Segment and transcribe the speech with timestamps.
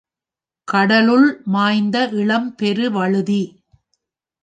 [0.67, 3.41] கடலுள் மாய்ந்த இளம்பெருவழுதி.